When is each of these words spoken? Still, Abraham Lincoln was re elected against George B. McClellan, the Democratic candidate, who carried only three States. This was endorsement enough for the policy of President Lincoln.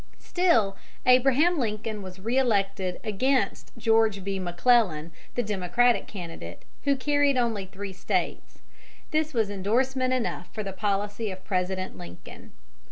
Still, 0.17 0.77
Abraham 1.05 1.59
Lincoln 1.59 2.01
was 2.01 2.19
re 2.19 2.35
elected 2.39 2.99
against 3.03 3.71
George 3.77 4.23
B. 4.23 4.39
McClellan, 4.39 5.11
the 5.35 5.43
Democratic 5.43 6.07
candidate, 6.07 6.63
who 6.85 6.95
carried 6.95 7.37
only 7.37 7.67
three 7.67 7.93
States. 7.93 8.63
This 9.11 9.31
was 9.35 9.51
endorsement 9.51 10.11
enough 10.11 10.51
for 10.55 10.63
the 10.63 10.73
policy 10.73 11.29
of 11.29 11.45
President 11.45 11.99
Lincoln. 11.99 12.51